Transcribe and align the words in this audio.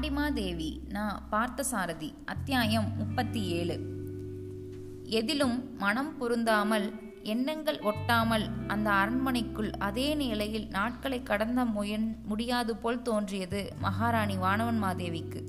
பாண்டிமாதேவி 0.00 0.78
நான் 0.88 1.22
பார்த்தசாரதி 1.32 2.12
அத்தியாயம் 2.24 2.96
முப்பத்தி 2.96 3.42
ஏழு 3.42 3.80
எதிலும் 5.02 5.76
மனம் 5.76 6.16
பொருந்தாமல் 6.18 6.92
எண்ணங்கள் 7.22 7.78
ஒட்டாமல் 7.78 8.48
அந்த 8.66 8.90
அரண்மனைக்குள் 8.90 9.70
அதே 9.70 10.14
நிலையில் 10.14 10.68
நாட்களை 10.68 11.22
கடந்த 11.22 11.64
முயன் 11.64 12.16
முடியாது 12.24 12.76
போல் 12.76 13.02
தோன்றியது 13.02 13.72
மகாராணி 13.80 14.36
வானவன் 14.36 14.82
மாதேவிக்கு. 14.82 15.42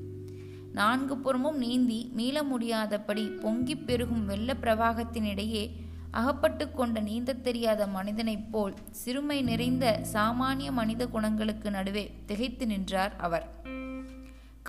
நான்கு 0.73 1.18
புறமும் 1.18 1.57
நீந்தி 1.57 2.09
மீள 2.13 2.43
முடியாதபடி 2.43 3.27
பொங்கிப் 3.27 3.86
பெருகும் 3.86 4.25
வெள்ள 4.25 4.55
பிரவாகத்தினிடையே 4.61 5.72
அகப்பட்டு 6.11 6.72
கொண்ட 6.72 6.99
நீந்தத் 6.99 7.44
தெரியாத 7.44 7.88
மனிதனைப் 7.88 8.52
போல் 8.52 8.73
சிறுமை 8.91 9.41
நிறைந்த 9.41 10.02
சாமானிய 10.13 10.72
மனித 10.72 11.08
குணங்களுக்கு 11.08 11.72
நடுவே 11.72 12.11
திகைத்து 12.25 12.67
நின்றார் 12.67 13.16
அவர். 13.16 13.59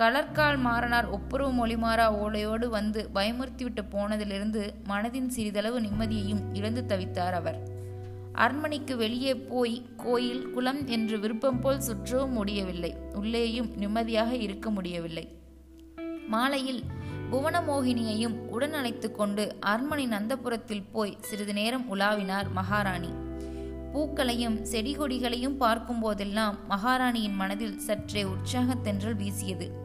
கலர்கால் 0.02 0.56
மாறனார் 0.59 1.09
ஒப்புரவு 1.09 1.52
மொழிமாறா 1.52 2.06
ஓலையோடு 2.23 2.69
வந்து 2.69 3.11
பயமுறுத்திவிட்டு 3.15 3.83
போனதிலிருந்து 3.91 4.73
மனதின் 4.88 5.27
சிறிதளவு 5.27 5.80
நிம்மதியையும் 5.80 6.41
இழந்து 6.52 6.84
தவித்தார் 6.88 7.33
அவர். 7.33 7.59
அரண்மனைக்கு 8.33 8.97
வெளியே 8.97 9.34
போய் 9.34 9.87
கோயில் 9.97 10.51
குளம் 10.51 10.87
என்று 10.87 11.19
விருப்பம் 11.19 11.61
போல் 11.61 11.78
சுற்றவும் 11.78 12.28
முடியவில்லை. 12.28 12.97
உள்ளேயும் 13.15 13.70
நிம்மதியாக 13.77 14.37
இருக்க 14.37 14.70
முடியவில்லை. 14.70 15.37
மாலையில் 16.28 16.83
புவனமோகினியையும் 17.30 18.37
உடன் 18.48 18.73
அழைத்து 18.73 19.12
கொண்டு 19.12 19.56
அரண்மனை 19.61 20.06
நந்தபுரத்தில் 20.06 20.91
போய் 20.92 21.16
சிறிது 21.20 21.53
நேரம் 21.53 21.95
உலாவினார் 21.95 22.50
மகாராணி. 22.53 23.12
பூக்களையும் 23.92 24.62
செடி 24.62 24.97
கொடிகளையும் 24.97 25.56
பார்க்கும் 25.56 26.00
போதெல்லாம் 26.00 26.58
மகாராணியின் 26.69 27.34
மனதில் 27.34 27.78
சற்றே 27.78 28.25
உற்சாகத்தென்றல் 28.25 29.17
வீசியது. 29.17 29.80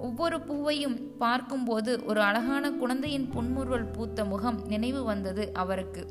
ஒவ்வொரு 0.00 0.40
பூவையும் 0.40 1.16
பார்க்கும்போது 1.16 1.92
ஒரு 2.04 2.20
அழகான 2.20 2.70
குழந்தையின் 2.70 3.28
புன்முறுவல் 3.28 3.92
பூத்த 3.92 4.24
முகம் 4.24 4.58
நினைவு 4.66 5.02
வந்தது 5.04 5.44
அவருக்கு. 5.54 6.02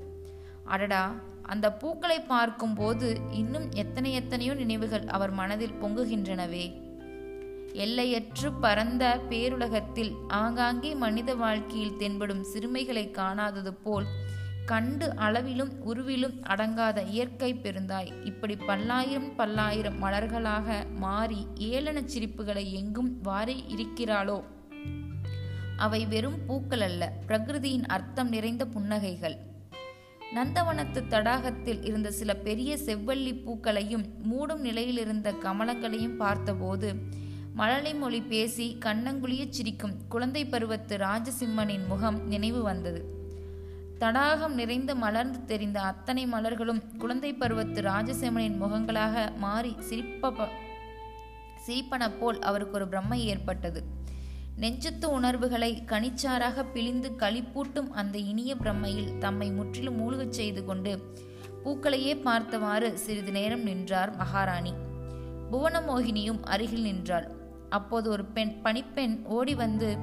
அடடா 0.63 1.03
அந்த 1.43 1.67
பூக்களை 1.73 2.19
பார்க்கும்போது 2.19 3.07
இன்னும் 3.31 3.67
எத்தனை 3.71 4.13
எத்தனையோ 4.13 4.53
நினைவுகள் 4.53 5.05
அவர் 5.07 5.31
மனதில் 5.31 5.79
பொங்குகின்றனவே. 5.81 6.65
எல்லையற்று 7.73 8.49
பரந்த 8.61 9.03
பேருலகத்தில் 9.29 10.11
ஆங்காங்கே 10.27 10.95
மனித 10.95 11.35
வாழ்க்கையில் 11.35 11.97
தென்படும் 11.97 12.45
சிறுமைகளை 12.53 13.05
காணாதது 13.11 13.73
போல் 13.83 14.07
கண்டு 14.65 15.15
அளவிலும் 15.15 15.71
உருவிலும் 15.85 16.43
அடங்காத 16.43 17.03
இயற்கை 17.03 17.53
பெருந்தாய். 17.53 18.25
இப்படி 18.25 18.55
பல்லாயிரம் 18.55 19.35
பல்லாயிரம் 19.35 20.03
மலர்களாக 20.03 20.73
மாறி 20.95 21.47
ஏளனச் 21.55 22.09
சிரிப்புகளை 22.15 22.71
எங்கும் 22.71 23.21
வாரி 23.21 23.63
இருக்கிறாளோ? 23.75 24.43
அவை 25.77 26.05
வெறும் 26.05 26.45
பூக்கள் 26.45 26.81
அல்ல 26.81 27.13
பிரகிருதியின் 27.27 27.85
அர்த்தம் 27.85 28.29
நிறைந்த 28.29 28.65
புன்னகைகள். 28.65 29.35
நந்தவனத்து 30.35 31.03
தடாகத்தில் 31.09 31.85
இருந்த 31.85 32.11
சில 32.11 32.35
பெரிய 32.35 32.77
செவ்வள்ளி 32.77 33.43
பூக்களையும் 33.43 34.05
மூடும் 34.23 34.61
நிலையிலிருந்த 34.61 35.33
கமலங்களையும் 35.43 36.15
பார்த்தபோது 36.15 36.95
மழலை 37.53 37.93
மொழி 37.93 38.21
பேசி 38.21 38.77
கண்ணங்குழியச் 38.85 39.49
சிரிக்கும் 39.49 40.07
குழந்தை 40.09 40.45
பருவத்து 40.45 40.97
ராஜசிம்மனின் 40.97 41.87
முகம் 41.87 42.27
நினைவு 42.27 42.61
வந்தது. 42.61 43.18
தடாகம் 43.99 44.53
நிறைந்து 44.53 44.95
மலர்ந்து 44.95 45.45
தெரிந்த 45.45 45.81
அத்தனை 45.81 46.27
மலர்களும் 46.27 46.97
குழந்தை 46.97 47.33
பருவத்து 47.33 47.81
ராஜசிம்மனின் 47.81 48.61
முகங்களாக 48.61 49.35
மாறி 49.35 49.75
சிரிப்ப 49.79 50.47
சிரிப்பன 51.55 52.11
போல் 52.11 52.39
அவருக்கு 52.39 52.73
ஒரு 52.73 52.87
பிரம்மை 52.87 53.13
ஏற்பட்டது. 53.13 53.83
நெஞ்சத்து 54.55 55.05
உணர்வுகளை 55.05 55.83
கனிச்சாராக 55.85 56.65
பிழிந்து 56.73 57.09
களிப்பூட்டும் 57.09 57.89
அந்த 57.89 58.17
இனிய 58.17 58.55
பிரம்மையில் 58.55 59.17
தம்மை 59.17 59.51
முற்றிலும் 59.51 59.97
மூழ்கச் 59.97 60.37
செய்து 60.39 60.65
கொண்டு 60.65 61.13
பூக்களையே 61.65 62.21
பார்த்தவாறு 62.21 62.97
சிறிது 62.97 63.31
நேரம் 63.31 63.63
நின்றார் 63.63 64.15
மகாராணி. 64.15 64.73
புவனமோகினியும் 65.51 66.43
அருகில் 66.43 66.81
நின்றாள். 66.81 67.27
அப்போது 67.69 68.09
ஒரு 68.09 68.25
பெண் 68.25 68.61
பணிப்பெண் 68.63 69.25
ஓடி 69.25 69.55
வந்து 69.55 69.97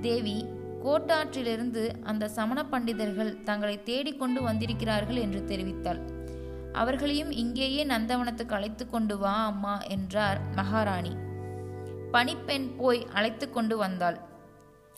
தேவி 0.00 0.44
கோட்டாற்றிலிருந்து 0.84 1.82
அந்த 2.02 2.28
சமண 2.28 2.64
பண்டிதர்கள் 2.64 3.42
தங்களை 3.42 3.82
தேடிக்கொண்டு 3.82 4.42
வந்திருக்கிறார்கள் 4.42 5.16
என்று 5.16 5.40
தெரிவித்தாள். 5.46 6.00
அவர்களையும் 6.72 7.30
இங்கேயே 7.30 7.84
நந்தவனத்துக்கு 7.84 8.52
அழைத்து 8.52 8.88
கொண்டு 8.88 9.18
வா 9.18 9.44
அம்மா 9.44 9.82
என்றார் 9.82 10.40
மகாராணி. 10.54 11.14
பணிப்பெண் 12.12 12.76
போய் 12.76 13.06
அழைத்து 13.12 13.50
கொண்டு 13.50 13.76
வந்தாள். 13.76 14.18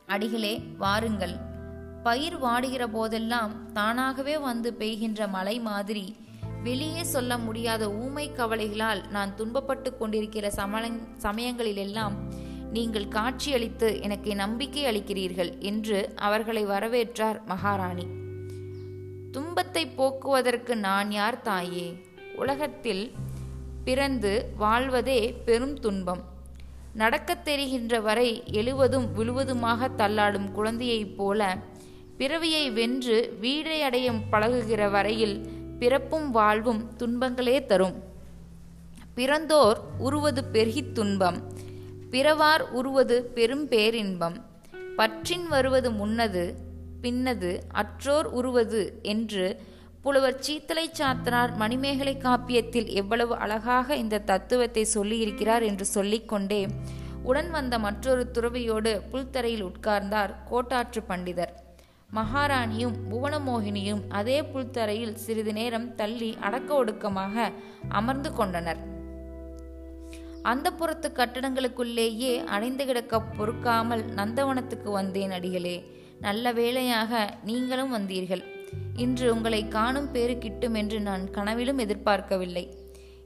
அடிகளே 0.07 0.55
வாருங்கள். 0.79 1.35
பயிர் 2.03 2.43
வாடுகிற 2.43 2.87
போதெல்லாம் 2.87 3.73
தானாகவே 3.73 4.39
வந்து 4.39 4.75
பெய்கின்ற 4.79 5.29
மழை 5.29 5.61
மாதிரி 5.61 6.17
வெளியே 6.63 7.03
சொல்ல 7.03 7.39
முடியாத 7.39 7.91
ஊமை 7.91 8.33
கவலைகளால் 8.33 9.09
நான் 9.11 9.35
துன்பப்பட்டு 9.39 9.97
கொண்டிருக்கிற 9.97 10.51
சமய 10.51 10.91
சமயங்களிலெல்லாம் 11.23 12.13
நீங்கள் 12.73 13.09
காட்சியளித்து 13.09 14.03
எனக்கு 14.03 14.35
நம்பிக்கை 14.35 14.85
அளிக்கிறீர்கள் 14.85 15.59
என்று 15.59 16.13
அவர்களை 16.17 16.67
வரவேற்றார் 16.67 17.45
மகாராணி. 17.45 18.07
துன்பத்தை 19.31 19.87
போக்குவதற்கு 19.87 20.77
நான் 20.77 21.13
யார் 21.13 21.43
தாயே? 21.43 22.01
உலகத்தில் 22.37 23.13
பிறந்து 23.85 24.53
வாழ்வதே 24.57 25.35
பெரும் 25.45 25.81
துன்பம். 25.81 26.23
நடக்கத் 26.95 27.45
தெரிகின்ற 27.45 28.01
வரை 28.01 28.43
எழுவதும் 28.47 29.13
விழுவதுமாக 29.13 29.89
தள்ளாடும் 29.89 30.53
குழந்தையைப் 30.53 31.17
போல 31.17 31.59
பிறவியை 32.19 32.71
வென்று 32.71 33.39
வீடை 33.41 33.83
அடைய 33.83 34.13
பழகுகிற 34.13 34.91
வரையில் 34.91 35.49
பிறப்பும் 35.79 36.31
வாழ்வும் 36.31 36.97
துன்பங்களே 36.97 37.67
தரும். 37.67 38.03
பிறந்தோர் 39.17 39.77
உருவது 39.99 40.45
பெருகித் 40.53 40.95
துன்பம். 40.95 41.62
பிறவார் 42.13 42.63
உருவது 42.71 43.25
பெரும் 43.25 43.69
பேரின்பம். 43.69 44.37
பற்றின் 44.97 45.49
வருவது 45.49 45.91
முன்னது 45.91 46.43
பின்னது 47.01 47.65
அற்றோர் 47.75 48.25
உருவது 48.25 48.83
என்று 49.03 49.47
புலவர் 50.03 50.39
சீத்தலை 50.47 50.85
சாத்தனார் 50.99 51.57
மணிமேகலை 51.57 52.15
காப்பியத்தில் 52.17 52.89
எவ்வளவு 52.89 53.35
அழகாக 53.37 53.97
இந்த 53.97 54.19
தத்துவத்தை 54.19 54.87
சொல்லியிருக்கிறார் 54.95 55.63
என்று 55.63 55.85
சொல்லிக்கொண்டே 55.85 56.69
உடன் 57.23 57.51
வந்த 57.51 57.79
மற்றொரு 57.79 58.31
துறவியோடு 58.31 59.03
புல்தரையில் 59.11 59.67
உட்கார்ந்தார் 59.71 60.33
கோட்டாற்று 60.51 61.03
பண்டிதர். 61.09 61.53
மகாராணியும் 62.15 62.97
புவனமோகினியும் 63.11 64.03
அதே 64.09 64.43
புல்தரையில் 64.43 65.15
சிறிது 65.15 65.53
நேரம் 65.53 65.95
தள்ளி 65.95 66.37
அடக்க 66.41 66.85
ஒடுக்கமாக 66.85 67.53
அமர்ந்து 67.89 68.33
கொண்டனர். 68.33 68.92
அந்த 70.43 70.73
புறத்து 70.73 71.13
கட்டடங்களுக்குள்ளேயே 71.15 72.45
அடைந்து 72.45 72.85
கிடக்க 72.87 73.21
பொறுக்காமல் 73.21 74.03
நந்தவனத்துக்கு 74.05 74.91
வந்தேன் 74.91 75.31
அடிகளே. 75.31 75.77
நல்ல 76.21 76.53
வேளையாக 76.53 77.39
நீங்களும் 77.45 77.95
வந்தீர்கள். 77.97 78.43
இன்று 78.97 79.35
உங்களை 79.35 79.69
காணும் 79.69 80.11
பேறு 80.11 80.39
கிட்டும் 80.39 80.75
என்று 80.75 81.01
நான் 81.01 81.31
கனவிலும் 81.31 81.79
எதிர்பார்க்கவில்லை. 81.79 82.65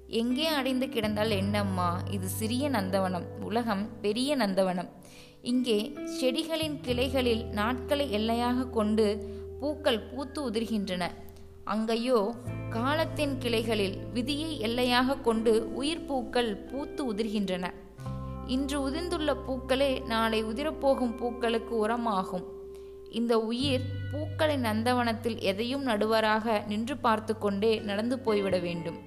எங்கே 0.06 0.46
அடைந்து 0.46 0.86
கிடந்தால் 0.86 1.30
என்னம்மா? 1.30 2.00
இது 2.10 2.28
சிறிய 2.28 2.68
நந்தவனம் 2.70 3.26
உலகம் 3.40 4.00
பெரிய 4.00 4.36
நந்தவனம். 4.36 4.88
இங்கே 5.42 5.92
செடிகளின் 6.20 6.80
கிளைகளில் 6.80 7.44
நாட்களை 7.44 8.12
எல்லையாக 8.12 8.70
கொண்டு 8.70 9.06
பூக்கள் 9.60 10.00
பூத்து 10.00 10.50
உதிர்கின்றன. 10.50 11.04
அங்கையோ 11.74 12.18
காலத்தின் 12.70 13.38
கிளைகளில் 13.38 13.96
விதியை 14.12 14.60
எல்லையாக 14.60 15.20
கொண்டு 15.20 15.74
உயிர் 15.74 16.04
பூக்கள் 16.04 16.56
பூத்து 16.56 17.12
உதிர்கின்றன. 17.12 17.64
இன்று 18.46 18.90
உதிர்ந்துள்ள 18.90 19.36
பூக்களே 19.46 20.04
நாளை 20.04 20.44
உதிரப்போகும் 20.44 21.16
பூக்களுக்கு 21.16 21.88
உரமாகும். 21.88 22.44
இந்த 23.10 23.38
உயிர் 23.38 23.84
பூக்களின் 24.12 24.64
நந்தவனத்தில் 24.64 25.38
எதையும் 25.40 25.86
நடுவராக 25.86 26.66
நின்று 26.66 26.96
பார்த்து 26.96 27.38
கொண்டே 27.38 27.78
நடந்து 27.78 28.18
போய்விட 28.18 28.58
வேண்டும். 28.58 28.98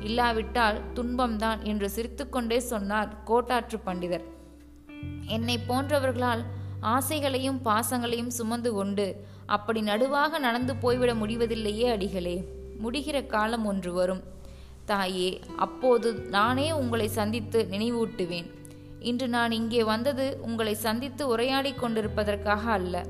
இல்லாவிட்டால் 0.00 0.80
துன்பம்தான் 0.94 1.62
என்று 1.62 1.90
சிரித்துக்கொண்டே 1.90 2.58
சொன்னார் 2.58 3.16
கோட்டாற்று 3.24 3.80
பண்டிதர். 3.86 4.26
என்னை 5.26 5.58
போன்றவர்களால் 5.68 6.44
ஆசைகளையும் 6.80 7.60
பாசங்களையும் 7.64 8.30
சுமந்து 8.30 8.72
கொண்டு 8.72 9.06
அப்படி 9.46 9.80
நடுவாக 9.80 10.38
நடந்து 10.38 10.76
போய்விட 10.76 11.14
முடிவதில்லையே 11.14 11.90
அடிகளே. 11.90 12.44
முடிகிற 12.84 13.26
காலம் 13.26 13.66
ஒன்று 13.66 13.92
வரும். 13.92 14.22
தாயே 14.84 15.40
அப்போது 15.56 16.14
நானே 16.14 16.72
உங்களை 16.72 17.08
சந்தித்து 17.08 17.68
நினைவூட்டுவேன். 17.70 18.50
இன்று 19.00 19.28
நான் 19.28 19.50
இங்கே 19.50 19.84
வந்தது 19.84 20.38
உங்களை 20.42 20.74
சந்தித்து 20.74 21.28
உரையாடி 21.28 21.72
கொண்டிருப்பதற்காக 21.72 22.70
அல்ல. 22.70 23.06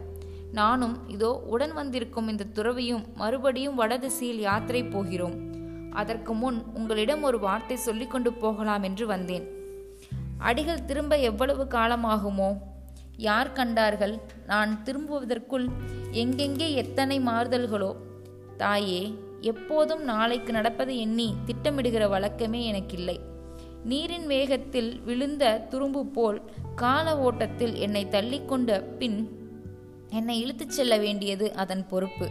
நானும் 0.53 1.09
இதோ 1.09 1.43
உடன் 1.47 1.73
வந்திருக்கும் 1.73 2.29
இந்த 2.29 2.45
துறவியும் 2.45 3.05
மறுபடியும் 3.15 3.75
வடதிசையில் 3.75 4.41
யாத்திரை 4.41 4.85
போகிறோம். 4.85 5.35
அதற்கு 5.91 6.35
முன் 6.35 6.65
உங்களிடம் 6.75 7.23
ஒரு 7.23 7.39
வார்த்தை 7.39 7.77
சொல்லிக்கொண்டு 7.77 8.33
போகலாம் 8.33 8.83
என்று 8.83 9.07
வந்தேன். 9.07 9.47
அடிகள் 10.39 10.85
திரும்ப 10.85 11.19
எவ்வளவு 11.19 11.65
காலமாகுமோ? 11.65 12.57
யார் 13.17 13.53
கண்டார்கள்? 13.53 14.21
நான் 14.47 14.83
திரும்புவதற்குள் 14.85 15.69
எங்கெங்கே 16.11 16.75
எத்தனை 16.75 17.21
மாறுதல்களோ? 17.21 17.97
தாயே 18.57 19.15
எப்போதும் 19.41 20.05
நாளைக்கு 20.05 20.53
நடப்பதை 20.53 20.99
எண்ணி 20.99 21.35
திட்டமிடுகிற 21.47 22.09
வழக்கமே 22.09 22.65
எனக்கில்லை. 22.65 23.21
நீரின் 23.85 24.27
வேகத்தில் 24.27 25.01
விழுந்த 25.01 25.67
துரும்பு 25.71 26.05
போல் 26.05 26.43
கால 26.75 27.19
ஓட்டத்தில் 27.19 27.75
என்னை 27.75 28.07
தள்ளிக்கொண்ட 28.07 28.97
பின் 28.97 29.39
என்னை 30.11 30.41
இழுத்துச் 30.41 30.71
செல்ல 30.71 30.97
வேண்டியது 30.97 31.53
அதன் 31.53 31.87
பொறுப்பு. 31.87 32.29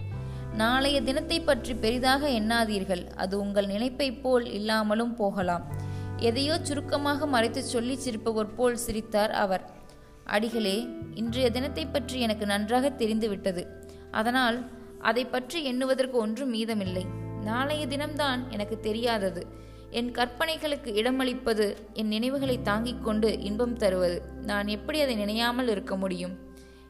நாளைய 0.53 1.01
தினத்தை 1.01 1.39
பற்றி 1.39 1.73
பெரிதாக 1.73 2.29
எண்ணாதீர்கள். 2.29 3.07
அது 3.07 3.39
உங்கள் 3.39 3.67
நினைப்பைப் 3.67 4.21
போல் 4.21 4.51
இல்லாமலும் 4.51 5.15
போகலாம். 5.15 5.65
எதையோ 6.17 6.59
சுருக்கமாக 6.61 7.25
மறைத்து 7.25 7.63
சொல்லி 7.63 7.95
சிரிப்பவர் 7.95 8.55
போல் 8.55 8.75
சிரித்தார் 8.75 9.31
அவர். 9.31 9.74
அடிகளே 10.25 10.89
இன்றைய 11.15 11.51
தினத்தை 11.51 11.85
பற்றி 11.85 12.19
எனக்கு 12.19 12.45
நன்றாக 12.45 12.89
தெரிந்துவிட்டது. 12.89 13.67
அதனால் 14.11 14.69
அதை 14.99 15.25
பற்றி 15.25 15.63
எண்ணுவதற்கு 15.63 16.17
ஒன்றும் 16.17 16.53
மீதமில்லை. 16.53 17.05
நாளைய 17.43 17.87
தினம்தான் 17.87 18.51
எனக்கு 18.51 18.79
தெரியாதது. 18.79 19.47
என் 19.89 20.11
கற்பனைகளுக்கு 20.11 20.89
இடமளிப்பது 21.01 21.75
என் 21.93 22.07
நினைவுகளை 22.07 22.61
தாங்கிக் 22.61 23.03
கொண்டு 23.03 23.39
இன்பம் 23.39 23.77
தருவது. 23.77 24.21
நான் 24.41 24.67
எப்படி 24.67 25.01
அதை 25.01 25.15
நினையாமல் 25.15 25.67
இருக்க 25.67 25.95
முடியும்? 25.95 26.35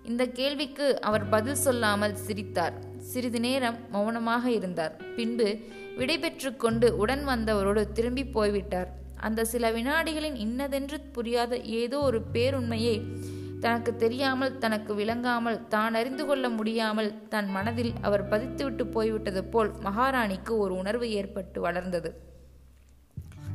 இந்த 0.03 0.25
கேள்விக்கு 0.25 1.01
அவர் 1.01 1.29
பதில் 1.29 1.55
சொல்லாமல் 1.55 2.15
சிரித்தார். 2.15 2.73
சிறிது 2.97 3.39
நேரம் 3.39 3.77
மௌனமாக 3.91 4.51
இருந்தார். 4.51 5.01
பின்பு 5.15 5.57
விடைபெற்று 5.97 6.55
கொண்டு 6.55 6.97
உடன் 6.97 7.27
வந்தவரோடு 7.27 7.91
திரும்பி 7.91 8.23
போய்விட்டார். 8.25 9.03
அந்த 9.17 9.45
சில 9.45 9.71
வினாடிகளின் 9.71 10.35
இன்னதென்று 10.35 10.99
புரியாத 11.11 11.57
ஏதோ 11.57 11.99
ஒரு 11.99 12.21
பேருண்மையை 12.33 13.11
தனக்கு 13.59 13.95
தெரியாமல் 13.95 14.57
தனக்கு 14.57 14.95
விளங்காமல் 14.95 15.67
தான் 15.67 15.93
அறிந்து 15.93 16.25
கொள்ள 16.25 16.49
முடியாமல் 16.49 17.27
தன் 17.29 17.47
மனதில் 17.47 17.93
அவர் 18.01 18.29
பதித்துவிட்டு 18.29 18.83
போய்விட்டது 18.83 19.43
போல் 19.43 19.71
மகாராணிக்கு 19.83 20.57
ஒரு 20.57 20.75
உணர்வு 20.75 21.11
ஏற்பட்டு 21.11 21.61
வளர்ந்தது. 21.61 22.13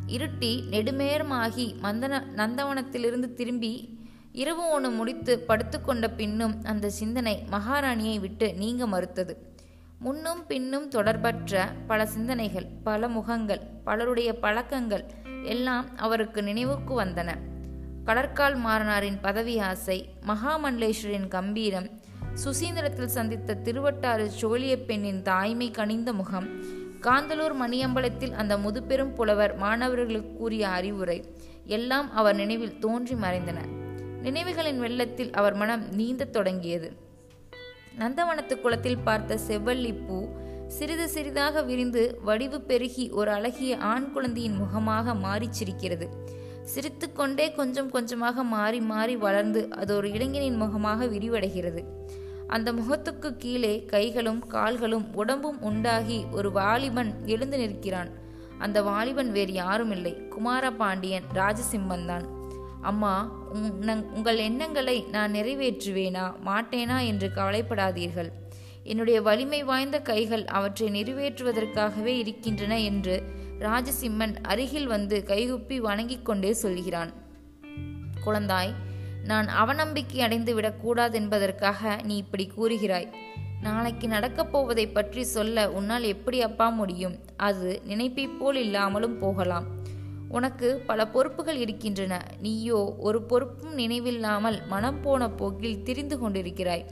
இருட்டி 0.07 0.65
நெடுமேரமாகி 0.71 1.75
மந்தன 1.83 2.23
நந்தவனத்திலிருந்து 2.37 3.35
திரும்பி 3.35 3.99
இரவு 4.33 4.71
ஒன்று 4.71 4.91
முடித்து 4.91 5.45
படுத்துக்கொண்ட 5.49 6.09
பின்னும் 6.15 6.63
அந்த 6.63 6.91
சிந்தனை 6.91 7.45
மகாராணியை 7.51 8.21
விட்டு 8.21 8.55
நீங்க 8.55 8.87
மறுத்தது. 8.87 9.37
முன்னும் 9.99 10.47
பின்னும் 10.47 10.89
தொடர்பற்ற 10.91 11.67
பல 11.87 12.07
சிந்தனைகள் 12.07 12.67
பல 12.83 13.09
முகங்கள் 13.09 13.61
பலருடைய 13.85 14.39
பழக்கங்கள் 14.39 15.05
எல்லாம் 15.45 15.97
அவருக்கு 15.97 16.43
நினைவுக்கு 16.43 17.05
வந்தன. 17.05 17.35
கடற்கால் 18.05 18.57
மாறனாரின் 18.65 19.19
பதவி 19.21 19.59
ஆசை 19.59 20.09
மகாமண்டலேஸ்வரின் 20.27 21.29
கம்பீரம் 21.29 21.89
சுசீந்திரத்தில் 22.45 23.05
சந்தித்த 23.05 23.59
திருவட்டாறு 23.65 24.31
சோழிய 24.41 24.77
பெண்ணின் 24.85 25.23
தாய்மை 25.23 25.71
கனிந்த 25.71 26.13
முகம் 26.13 26.63
காந்தலூர் 27.01 27.55
மணியம்பலத்தில் 27.61 28.33
அந்த 28.33 28.57
முதுபெரும் 28.57 29.15
புலவர் 29.15 29.57
மாணவர்களுக்கு 29.57 30.37
கூறிய 30.37 30.69
அறிவுரை 30.69 31.25
எல்லாம் 31.65 32.13
அவர் 32.13 32.35
நினைவில் 32.35 32.79
தோன்றி 32.79 33.15
மறைந்தன. 33.15 33.59
நினைவுகளின் 34.23 34.79
வெள்ளத்தில் 34.79 35.33
அவர் 35.33 35.55
மனம் 35.55 35.93
நீந்தத் 35.93 36.33
தொடங்கியது. 36.33 36.97
நந்தவனத்து 37.99 38.61
குளத்தில் 38.61 38.99
பார்த்த 38.99 39.39
செவ்வல்லி 39.49 40.07
பூ 40.07 40.29
சிறிது 40.77 41.07
சிறிதாக 41.09 41.63
விரிந்து 41.63 42.03
வடிவு 42.25 42.59
பெருகி 42.61 43.05
ஒரு 43.11 43.31
அழகிய 43.31 43.73
ஆண் 43.93 44.09
குழந்தையின் 44.13 44.57
முகமாக 44.57 45.15
மாறிச் 45.15 45.57
சிரிக்கிறது 45.59 46.07
சிரித்துக்கொண்டே 46.73 47.47
கொஞ்சம் 47.53 47.91
கொஞ்சமாக 47.91 48.43
மாறி 48.55 48.81
மாறி 48.81 49.15
வளர்ந்து 49.17 49.61
அது 49.71 49.91
ஒரு 49.97 50.09
இளைஞனின் 50.13 50.57
முகமாக 50.57 51.07
விரிவடைகிறது. 51.07 51.83
அந்த 52.47 52.69
முகத்துக்கு 52.73 53.29
கீழே 53.37 53.75
கைகளும் 53.85 54.41
கால்களும் 54.47 55.07
உடம்பும் 55.15 55.59
உண்டாகி 55.63 56.19
ஒரு 56.31 56.51
வாலிபன் 56.53 57.13
எழுந்து 57.27 57.59
நிற்கிறான். 57.59 58.11
அந்த 58.59 58.79
வாலிபன் 58.83 59.33
வேறு 59.33 59.53
யாரும் 59.53 59.91
இல்லை 59.91 60.15
குமார 60.29 60.73
பாண்டியன் 60.73 61.29
ராஜசிம்மன் 61.35 62.07
தான் 62.07 62.27
அம்மா 62.83 63.15
உங்கள் 64.17 64.39
எண்ணங்களை 64.49 64.97
நான் 65.11 65.33
நிறைவேற்றுவேனா? 65.33 66.27
மாட்டேனா? 66.45 66.99
என்று 67.07 67.29
கவலைப்படாதீர்கள். 67.35 68.31
என்னுடைய 68.85 69.23
வலிமை 69.23 69.63
வாய்ந்த 69.63 70.01
கைகள் 70.01 70.45
அவற்றை 70.45 71.03
நிறைவேற்றுவதற்காகவே 71.03 72.17
இருக்கின்றன 72.17 72.81
என்று 72.81 73.23
ராஜசிம்மன் 73.59 74.37
அருகில் 74.43 74.87
வந்து 74.87 75.25
கைகுப்பி 75.27 75.77
வணங்கிக் 75.77 76.25
கொண்டே 76.25 76.53
சொல்கிறான். 76.53 77.13
குழந்தாய் 78.27 78.73
நான் 79.25 79.47
அவநம்பிக்கை 79.47 80.21
அடைந்து 80.21 80.55
விடக்கூடாது 80.55 81.19
என்பதற்காக 81.19 82.01
நீ 82.03 82.17
இப்படி 82.17 82.51
கூறுகிறாய். 82.57 83.13
நாளைக்கு 83.63 84.09
நடக்கப் 84.09 84.53
போவதை 84.53 84.89
பற்றி 84.89 85.23
சொல்ல 85.23 85.73
உன்னால் 85.73 86.03
எப்படி 86.03 86.43
அப்பா 86.43 86.69
முடியும்? 86.69 87.17
அது 87.37 87.83
நினைப்பை 87.85 88.27
போல் 88.27 88.57
இல்லாமலும் 88.57 89.19
போகலாம். 89.19 89.67
உனக்கு 90.29 90.83
பல 90.87 91.09
பொறுப்புகள் 91.09 91.57
இருக்கின்றன. 91.57 92.25
நீயோ 92.39 92.95
ஒரு 92.99 93.23
பொறுப்பும் 93.23 93.75
நினைவில்லாமல் 93.75 94.67
மனம் 94.67 95.01
போன 95.01 95.31
போக்கில் 95.31 95.83
திரிந்து 95.83 96.19
கொண்டிருக்கிறாய். 96.19 96.85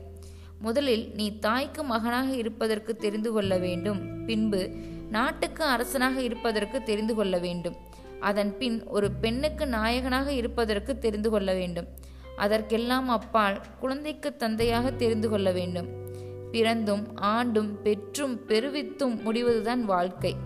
முதலில் 0.61 1.13
நீ 1.15 1.39
தாய்க்கு 1.39 1.85
மகனாக 1.85 2.33
இருப்பதற்கு 2.33 2.97
தெரிந்து 2.97 3.33
கொள்ள 3.33 3.59
வேண்டும். 3.59 4.25
பின்பு 4.25 4.71
நாட்டுக்கு 5.11 5.65
அரசனாக 5.65 6.23
இருப்பதற்கு 6.23 6.83
தெரிந்து 6.83 7.15
கொள்ள 7.15 7.39
வேண்டும். 7.39 7.77
அதன் 8.21 8.59
பின் 8.59 8.87
ஒரு 8.87 9.11
பெண்ணுக்கு 9.11 9.67
நாயகனாக 9.67 10.33
இருப்பதற்கு 10.33 10.99
தெரிந்து 10.99 11.31
கொள்ள 11.31 11.55
வேண்டும். 11.55 11.87
அதற்கெல்லாம் 12.37 13.09
அப்பால் 13.09 13.61
குழந்தைக்கு 13.81 14.37
தந்தையாக 14.37 14.91
தெரிந்து 14.91 15.29
கொள்ள 15.29 15.53
வேண்டும். 15.53 15.87
பிறந்தும் 16.51 17.17
ஆண்டும் 17.17 17.83
பெற்றும் 17.83 18.41
பெருவித்தும் 18.47 19.23
முடிவதுதான் 19.23 19.85
வாழ்க்கை. 19.85 20.37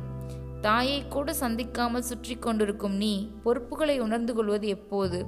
தாயை 0.60 1.08
கூட 1.08 1.32
சந்திக்காமல் 1.40 1.98
சுற்றி 1.98 2.36
கொண்டிருக்கும் 2.36 2.94
நீ 2.94 3.30
பொறுப்புகளை 3.42 4.00
உணர்ந்து 4.00 4.34
கொள்வது 4.34 4.68
எப்போது? 4.68 5.26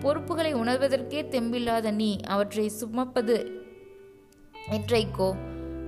பொறுப்புகளை 0.00 0.54
உணர்வதற்கே 0.54 1.22
தெம்பில்லாத 1.30 1.92
நீ 1.92 2.20
அவற்றை 2.20 2.68
சுமப்பது 2.68 3.64
இன்றைக்கோ 4.74 5.26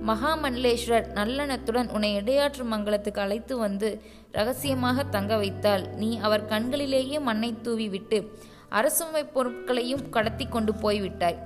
மகாமண்டலேஸ்வரர் 0.07 1.07
நல்லெண்ணத்துடன் 1.13 1.89
உன்னை 1.91 2.15
இடையாற்று 2.15 2.63
மங்கலத்துக்கு 2.63 3.17
அழைத்து 3.17 3.57
வந்து 3.57 4.01
ரகசியமாக 4.31 5.03
தங்க 5.03 5.37
வைத்தால் 5.37 5.83
நீ 5.95 6.17
அவர் 6.17 6.45
கண்களிலேயே 6.45 7.19
மண்ணை 7.19 7.55
தூவி 7.61 7.87
விட்டு 7.89 8.17
அரசுமை 8.69 9.23
பொருட்களையும் 9.25 10.09
கடத்தி 10.09 10.45
கொண்டு 10.45 10.73
போய்விட்டாய். 10.73 11.37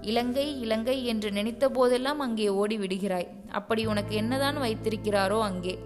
இலங்கை 0.00 0.60
இலங்கை 0.60 1.04
என்று 1.04 1.30
நினைத்த 1.32 1.68
போதெல்லாம் 1.68 2.18
அங்கே 2.18 2.48
ஓடி 2.48 2.78
விடுகிறாய் 2.78 3.28
அப்படி 3.48 3.86
உனக்கு 3.86 4.14
என்னதான் 4.14 4.56
வைத்திருக்கிறாரோ 4.56 5.40
அங்கே. 5.40 5.78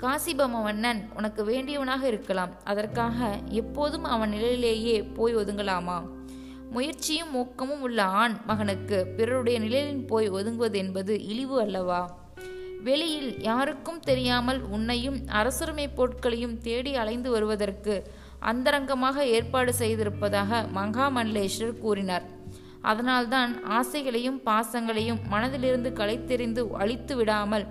காசிபம 0.00 0.62
மன்னன் 0.62 1.08
உனக்கு 1.16 1.44
வேண்டியவனாக 1.44 2.06
இருக்கலாம். 2.06 2.50
அதற்காக 2.64 3.38
எப்போதும் 3.48 4.04
அவன் 4.04 4.28
நிலையிலேயே 4.28 5.02
போய் 5.02 5.36
ஒதுங்கலாமா? 5.36 6.00
முயற்சியும் 6.72 7.32
ஊக்கமும் 7.34 7.80
உள்ள 7.80 8.00
ஆண் 8.20 8.36
மகனுக்கு 8.46 8.98
பிறருடைய 9.16 9.56
நிழலில் 9.58 10.06
போய் 10.06 10.28
ஒதுங்குவது 10.30 10.78
என்பது 10.78 11.14
இழிவு 11.24 11.56
அல்லவா? 11.60 12.00
வெளியில் 12.86 13.32
யாருக்கும் 13.42 14.00
தெரியாமல் 14.00 14.60
உன்னையும் 14.76 15.18
அரசுரிமை 15.28 15.86
பொருட்களையும் 15.88 16.56
தேடி 16.58 16.92
அலைந்து 16.94 17.30
வருவதற்கு 17.30 17.96
அந்தரங்கமாக 18.40 19.26
ஏற்பாடு 19.36 19.72
செய்திருப்பதாக 19.78 20.62
மகாமண்டலேஸ்வர் 20.74 21.82
கூறினார். 21.84 22.26
அதனால்தான் 22.82 23.52
ஆசைகளையும் 23.70 24.40
பாசங்களையும் 24.46 25.20
மனதிலிருந்து 25.30 25.92
களைத்தெறிந்து 26.00 26.62
அழித்து 26.82 27.16
விடாமல் 27.16 27.66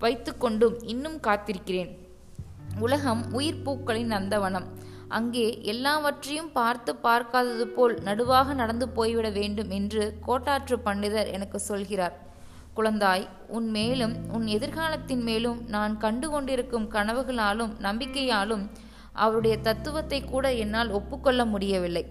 வைத்துக்கொண்டும் 0.00 0.76
இன்னும் 0.84 1.20
காத்திருக்கிறேன். 1.26 1.92
உலகம் 2.80 3.22
உயிர் 3.32 3.62
பூக்களின் 3.62 4.10
நந்தவனம் 4.10 4.66
அங்கே 5.08 5.60
எல்லாவற்றையும் 5.62 6.52
பார்த்து 6.52 6.96
பார்க்காதது 6.96 7.66
போல் 7.66 7.94
நடுவாக 8.04 8.54
நடந்து 8.54 8.88
போய்விட 8.88 9.30
வேண்டும் 9.30 9.70
என்று 9.70 10.18
கோட்டாற்று 10.26 10.76
பண்டிதர் 10.84 11.30
எனக்கு 11.30 11.58
சொல்கிறார். 11.60 12.16
குழந்தாய் 12.76 13.28
உன் 13.46 13.70
மேலும் 13.70 14.14
உன் 14.32 14.46
எதிர்காலத்தின் 14.46 15.22
மேலும் 15.22 15.60
நான் 15.68 15.96
கண்டு 15.96 16.30
கொண்டிருக்கும் 16.30 16.90
கனவுகளாலும் 16.90 17.72
நம்பிக்கையாலும் 17.80 18.64
அவருடைய 19.12 19.58
தத்துவத்தை 19.58 20.24
கூட 20.24 20.52
என்னால் 20.52 20.90
ஒப்புக்கொள்ள 20.90 21.44
முடியவில்லை. 21.44 22.04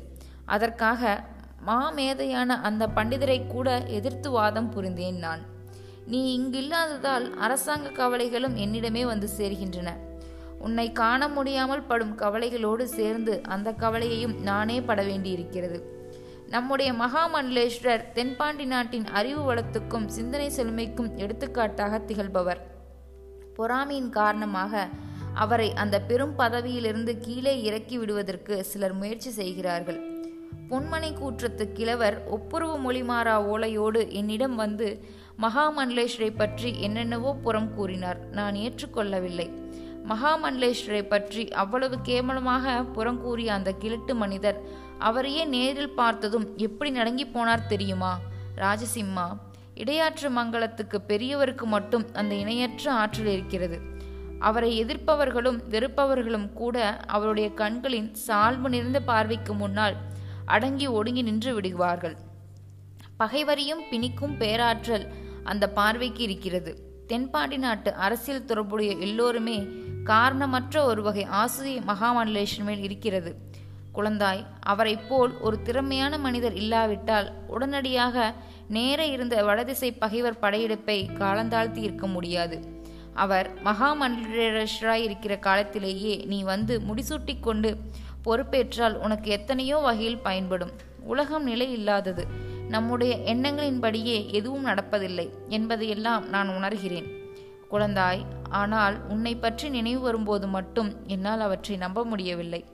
அதற்காக 0.46 1.24
மாமேதையான 1.68 2.58
அந்த 2.62 2.88
பண்டிதரை 2.88 3.48
கூட 3.48 3.78
எதிர்த்து 3.88 4.32
வாதம் 4.32 4.70
புரிந்தேன் 4.70 5.18
நான். 5.18 5.42
நீ 6.08 6.38
இங்கில்லாததால் 6.38 7.34
அரசாங்க 7.34 7.90
கவலைகளும் 7.90 8.56
என்னிடமே 8.56 9.06
வந்து 9.06 9.30
சேர்கின்றன. 9.38 9.92
உன்னை 10.68 10.88
காண 10.92 11.28
முடியாமல் 11.28 11.88
படும் 11.88 12.16
கவலைகளோடு 12.22 12.86
சேர்ந்து 12.98 13.34
அந்த 13.56 13.70
கவலையையும் 13.84 14.36
நானே 14.42 14.78
பட 14.82 15.02
வேண்டியிருக்கிறது 15.04 15.80
நம்முடைய 16.50 16.90
மகாமண்டலேஸ்வரர் 16.94 18.04
தென்பாண்டி 18.14 18.66
நாட்டின் 18.66 19.08
அறிவு 19.20 19.42
வளத்துக்கும் 19.48 20.08
சிந்தனை 20.08 20.48
செழுமைக்கும் 20.58 21.10
எடுத்துக்காட்டாக 21.16 22.00
திகழ்பவர். 22.00 22.62
பொறாமையின் 23.56 24.10
காரணமாக 24.10 24.84
அவரை 25.34 25.70
அந்த 25.74 25.96
பெரும் 26.02 26.36
பதவியிலிருந்து 26.38 27.14
கீழே 27.20 27.54
இறக்கி 27.62 27.96
விடுவதற்கு 27.98 28.56
சிலர் 28.64 28.96
முயற்சி 29.00 29.32
செய்கிறார்கள். 29.40 30.00
பொன்மனை 30.70 31.10
கூற்றத்து 31.14 31.66
கிழவர் 31.72 32.18
ஒப்புரவு 32.28 32.76
மொழிமாறா 32.86 33.36
ஓலையோடு 33.52 34.02
என்னிடம் 34.20 34.56
வந்து 34.56 34.88
மகாமண்டலேஸ்வரை 35.42 36.32
பற்றி 36.36 36.70
என்னென்னவோ 36.82 37.32
புறம் 37.46 37.72
கூறினார். 37.74 38.22
நான் 38.30 38.56
ஏற்றுக்கொள்ளவில்லை. 38.66 39.48
மகாமண்டலேஸ்வரை 40.08 41.08
பற்றி 41.08 41.48
அவ்வளவு 41.48 42.02
கேவலமாக 42.02 42.86
புறங்கூறிய 42.96 43.46
அந்த 43.46 43.72
கிழட்டு 43.72 44.16
மனிதர் 44.16 44.62
அவரையே 45.00 45.46
நேரில் 45.46 45.90
பார்த்ததும் 45.90 46.58
எப்படி 46.58 46.90
நடங்கி 46.90 47.26
போனார் 47.26 47.66
தெரியுமா? 47.66 48.20
ராஜசிம்மா 48.56 49.38
இடையாற்று 49.76 50.30
மங்கலத்துக்கு 50.30 50.98
பெரியவருக்கு 51.08 51.64
மட்டும் 51.64 52.14
அந்த 52.14 52.36
இணையற்ற 52.36 52.92
ஆற்றல் 52.92 53.26
இருக்கிறது. 53.26 53.80
அவரை 54.40 54.84
எதிர்ப்பவர்களும் 54.84 55.60
வெறுப்பவர்களும் 55.70 56.54
கூட 56.54 56.98
அவருடைய 57.08 57.54
கண்களின் 57.54 58.16
சால்பு 58.28 58.70
நிறைந்த 58.70 59.02
பார்வைக்கு 59.02 59.54
முன்னால் 59.54 59.96
அடங்கி 60.46 60.88
ஒடுங்கி 60.88 61.22
நின்று 61.22 61.54
விடுவார்கள். 61.54 62.16
பகைவரையும் 63.18 63.84
பிணிக்கும் 63.92 64.38
பேராற்றல் 64.38 65.08
அந்த 65.44 65.70
பார்வைக்கு 65.70 66.24
இருக்கிறது. 66.24 66.84
தென்பாண்டி 67.08 67.58
நாட்டு 67.58 67.94
அரசியல் 67.94 68.46
தொடர்புடைய 68.46 68.94
எல்லோருமே 68.96 69.84
காரணமற்ற 70.06 70.86
ஒரு 70.86 71.02
வகை 71.02 71.24
ஆசிரிய 71.24 71.82
மகாமண்டலேஷன் 71.88 72.64
மேல் 72.64 72.82
இருக்கிறது. 72.82 73.36
குழந்தாய் 73.96 74.46
அவரைப் 74.60 75.10
போல் 75.10 75.40
ஒரு 75.40 75.62
திறமையான 75.62 76.18
மனிதர் 76.18 76.54
இல்லாவிட்டால் 76.54 77.32
உடனடியாக 77.48 78.34
நேர 78.70 79.06
இருந்த 79.06 79.44
வடதிசை 79.44 79.92
பகைவர் 79.92 80.40
படையெடுப்பை 80.40 81.10
காலந்தாழ்த்தி 81.20 81.78
இருக்க 81.78 82.08
முடியாது. 82.08 82.84
அவர் 83.14 83.50
மகாமண்டலேஸ்வராய் 83.64 85.06
இருக்கிற 85.08 85.38
காலத்திலேயே 85.38 86.24
நீ 86.26 86.44
வந்து 86.44 86.82
முடிசூட்டி 86.88 87.40
கொண்டு 87.40 87.78
பொறுப்பேற்றால் 88.26 88.94
உனக்கு 88.94 89.32
எத்தனையோ 89.32 89.78
வகையில் 89.78 90.18
பயன்படும். 90.18 90.72
உலகம் 91.00 91.44
நிலை 91.44 91.72
இல்லாதது. 91.72 92.28
நம்முடைய 92.70 93.18
எண்ணங்களின்படியே 93.34 94.32
எதுவும் 94.32 94.66
நடப்பதில்லை 94.66 95.30
என்பதையெல்லாம் 95.48 96.30
நான் 96.30 96.50
உணர்கிறேன். 96.50 97.24
குழந்தாய். 97.72 98.26
ஆனால் 98.50 99.08
உன்னை 99.08 99.36
பற்றி 99.36 99.70
நினைவு 99.70 100.00
வரும்போது 100.00 100.48
மட்டும் 100.48 100.94
என்னால் 101.08 101.40
அவற்றை 101.40 101.78
நம்ப 101.78 102.06
முடியவில்லை. 102.06 102.66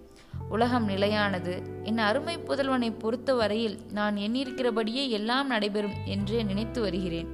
உலகம் 0.50 0.86
நிலையானது. 0.86 1.62
என் 1.84 1.98
அருமை 1.98 2.38
புதல்வனை 2.38 3.00
பொறுத்தவரையில் 3.00 3.78
நான் 3.92 4.16
எண்ணிருக்கிறபடியே 4.16 5.10
எல்லாம் 5.10 5.48
நடைபெறும் 5.48 5.98
என்று 6.06 6.44
நினைத்து 6.44 6.82
வருகிறேன். 6.82 7.30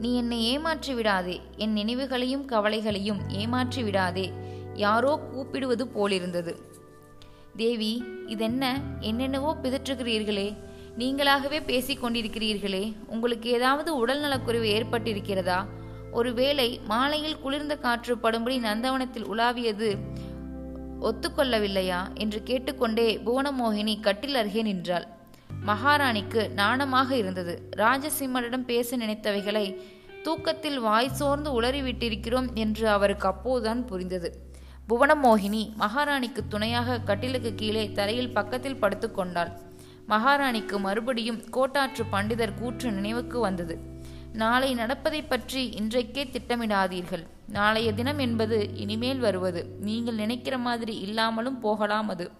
நீ 0.00 0.16
என்னை 0.16 0.44
ஏமாற்றி 0.44 0.94
விடாதே. 0.94 1.40
என் 1.56 1.72
நினைவுகளையும் 1.72 2.44
கவலைகளையும் 2.44 3.28
ஏமாற்றி 3.28 3.82
விடாதே. 3.82 4.32
யாரோ 4.74 5.20
கூப்பிடுவது 5.32 5.86
போலிருந்தது. 5.86 6.56
தேவி 7.56 8.04
இதென்ன? 8.26 8.80
என்னென்னவோ 9.00 9.56
பிதற்றுகிறீர்களே. 9.62 10.56
நீங்களாகவே 10.98 11.64
பேசிக் 11.66 12.04
கொண்டிருக்கிறீர்களே. 12.04 12.92
உங்களுக்கு 13.06 13.50
ஏதாவது 13.50 13.96
உடல் 13.96 14.20
நலக்குறைவு 14.20 14.68
ஏற்பட்டிருக்கிறதா? 14.78 15.64
ஒருவேளை 16.12 16.80
மாலையில் 16.84 17.38
குளிர்ந்த 17.38 17.76
காற்று 17.76 18.16
படும்படி 18.16 18.58
நந்தவனத்தில் 18.58 19.26
உலாவியது 19.26 19.96
ஒத்துக்கொள்ளவில்லையா? 21.00 22.14
என்று 22.14 22.42
கேட்டுக்கொண்டே 22.42 23.20
புவனமோகினி 23.26 24.00
கட்டில் 24.00 24.34
அருகே 24.34 24.62
நின்றாள். 24.62 25.06
மகாராணிக்கு 25.66 26.50
நாணமாக 26.56 27.10
இருந்தது. 27.10 27.68
ராஜசிம்மரிடம் 27.76 28.64
பேச 28.64 28.96
நினைத்தவைகளை 28.96 29.76
தூக்கத்தில் 30.22 30.80
வாய் 30.80 31.08
சோர்ந்து 31.08 31.62
உளறிவிட்டிருக்கிறோம் 31.62 32.52
என்று 32.54 32.88
அவருக்கு 32.88 33.28
அப்போதுதான் 33.28 33.86
புரிந்தது. 33.86 34.50
புவனமோகினி 34.88 35.72
மகாராணிக்கு 35.78 36.48
துணையாக 36.48 37.00
கட்டிலுக்கு 37.00 37.54
கீழே 37.54 37.92
தரையில் 37.92 38.32
பக்கத்தில் 38.32 38.80
படுத்துக்கொண்டாள். 38.80 39.52
மகாராணிக்கு 40.08 40.78
மறுபடியும் 40.78 41.40
கோட்டாற்று 41.50 42.04
பண்டிதர் 42.12 42.58
கூற்று 42.58 42.92
நினைவுக்கு 42.92 43.40
வந்தது. 43.40 43.91
நாளை 44.32 44.74
நடப்பதை 44.74 45.22
பற்றி 45.22 45.68
இன்றைக்கே 45.68 46.24
திட்டமிடாதீர்கள். 46.24 47.26
நாளைய 47.46 47.92
தினம் 47.92 48.18
என்பது 48.18 48.76
இனிமேல் 48.76 49.18
வருவது. 49.18 49.76
நீங்கள் 49.80 50.14
நினைக்கிற 50.14 50.58
மாதிரி 50.58 50.96
இல்லாமலும் 50.98 51.58
போகலாம் 51.58 52.08
அது. 52.08 52.30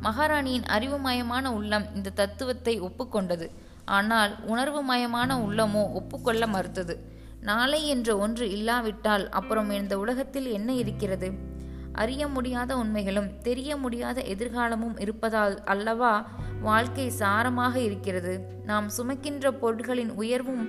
மகாராணியின் 0.00 0.62
அறிவுமயமான 0.62 1.46
உள்ளம் 1.46 1.94
இந்த 1.94 2.10
தத்துவத்தை 2.10 2.80
ஒப்புக்கொண்டது. 2.80 3.48
ஆனால் 3.84 4.36
உணர்வுமயமான 4.46 5.36
உள்ளமோ 5.46 5.92
ஒப்புக்கொள்ள 5.92 6.46
மறுத்தது. 6.46 7.14
நாளை 7.40 7.88
என்ற 7.88 8.16
ஒன்று 8.16 8.50
இல்லாவிட்டால் 8.50 9.28
அப்புறம் 9.28 9.70
இந்த 9.70 9.98
உலகத்தில் 9.98 10.46
என்ன 10.50 10.72
இருக்கிறது? 10.72 11.45
அறிய 11.96 12.28
முடியாத 12.28 12.70
உண்மைகளும் 12.76 13.30
தெரிய 13.40 13.76
முடியாத 13.76 14.18
எதிர்காலமும் 14.34 14.96
இருப்பதால் 14.98 15.56
அல்லவா 15.64 16.12
வாழ்க்கை 16.60 17.06
சாரமாக 17.18 17.74
இருக்கிறது. 17.76 18.34
நாம் 18.64 18.88
சுமக்கின்ற 18.96 19.50
பொருட்களின் 19.52 20.12
உயர்வும் 20.14 20.64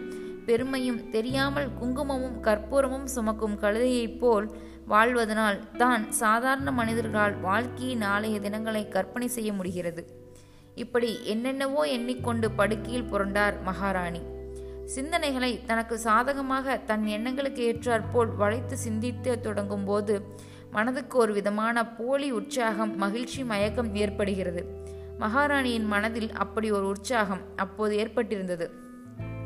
பெருமையும் 0.45 1.09
தெரியாமல் 1.09 1.69
குங்குமமும் 1.79 2.37
கற்பூரமும் 2.41 3.07
சுமக்கும் 3.15 3.59
கழுதையைப் 3.59 4.17
போல் 4.19 4.47
வாழ்வதனால் 4.87 5.59
தான் 5.77 6.03
சாதாரண 6.11 6.71
மனிதர்களால் 6.71 7.35
வாழ்க்கையின் 7.39 7.97
நாளைய 7.97 8.39
தினங்களை 8.39 8.83
கற்பனை 8.87 9.27
செய்ய 9.27 9.53
முடிகிறது. 9.53 10.03
இப்படி 10.75 11.09
என்னென்னவோ 11.23 11.83
எண்ணிக்கொண்டு 11.87 12.47
படுக்கையில் 12.51 13.09
புரண்டார் 13.11 13.55
மகாராணி. 13.63 14.21
சிந்தனைகளை 14.95 15.51
தனக்கு 15.65 15.95
சாதகமாக 15.97 16.77
தன் 16.85 17.05
எண்ணங்களுக்கு 17.05 17.61
ஏற்றாற்போல் 17.63 18.31
வளைத்து 18.35 18.77
சிந்தித்து 18.77 19.31
தொடங்கும் 19.41 19.85
போது 19.85 20.15
மனதுக்கு 20.71 21.17
ஒரு 21.17 21.33
விதமான 21.33 21.85
போலி 21.87 22.31
உற்சாகம் 22.31 22.97
மகிழ்ச்சி 22.97 23.43
மயக்கம் 23.43 23.95
ஏற்படுகிறது. 23.95 24.65
மகாராணியின் 25.19 25.85
மனதில் 25.85 26.31
அப்படி 26.31 26.71
ஒரு 26.71 26.87
உற்சாகம் 26.87 27.41
அப்போது 27.55 27.97
ஏற்பட்டிருந்தது. 27.97 28.69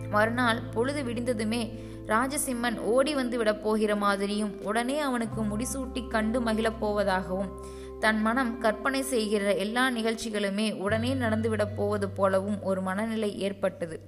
மறுநாள் 0.10 0.60
பொழுது 0.74 1.04
விடிந்ததுமே 1.04 1.80
ராஜசிம்மன் 2.08 2.78
ஓடி 2.78 3.16
வந்து 3.16 3.38
விடப் 3.38 3.64
போகிற 3.64 3.96
மாதிரியும் 3.96 4.62
உடனே 4.64 5.00
அவனுக்கு 5.00 5.44
முடிசூட்டி 5.44 6.08
கண்டு 6.08 6.42
மகிழப் 6.42 6.86
போவதாகவும் 6.86 7.52
தன் 8.00 8.22
மனம் 8.22 8.58
கற்பனை 8.58 9.02
செய்கிற 9.02 9.56
எல்லா 9.56 9.92
நிகழ்ச்சிகளுமே 9.92 10.78
உடனே 10.78 11.14
நடந்துவிடப் 11.14 11.76
போவது 11.76 12.10
போலவும் 12.10 12.64
ஒரு 12.64 12.82
மனநிலை 12.82 13.40
ஏற்பட்டது. 13.40 14.00